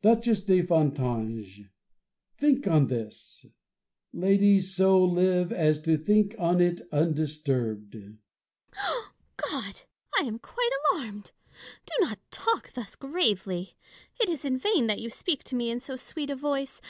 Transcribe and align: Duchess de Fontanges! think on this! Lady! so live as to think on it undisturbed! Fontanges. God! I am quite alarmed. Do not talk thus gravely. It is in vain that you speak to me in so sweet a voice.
Duchess 0.00 0.44
de 0.44 0.62
Fontanges! 0.62 1.66
think 2.38 2.68
on 2.68 2.86
this! 2.86 3.46
Lady! 4.12 4.60
so 4.60 5.02
live 5.02 5.50
as 5.50 5.82
to 5.82 5.98
think 5.98 6.36
on 6.38 6.60
it 6.60 6.82
undisturbed! 6.92 7.92
Fontanges. 7.94 8.18
God! 9.38 9.80
I 10.16 10.20
am 10.22 10.38
quite 10.38 10.70
alarmed. 10.94 11.32
Do 11.86 11.94
not 11.98 12.20
talk 12.30 12.72
thus 12.74 12.94
gravely. 12.94 13.74
It 14.20 14.28
is 14.28 14.44
in 14.44 14.56
vain 14.56 14.86
that 14.86 15.00
you 15.00 15.10
speak 15.10 15.42
to 15.46 15.56
me 15.56 15.68
in 15.68 15.80
so 15.80 15.96
sweet 15.96 16.30
a 16.30 16.36
voice. 16.36 16.80